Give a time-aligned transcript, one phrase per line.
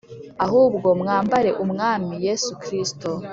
[0.45, 3.09] Ahubwo mwambare Umwami Yesu Kristo